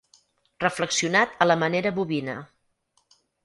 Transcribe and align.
Reflexionat 0.63 1.37
a 1.45 1.49
la 1.51 1.59
manera 1.67 1.95
bovina. 2.01 2.41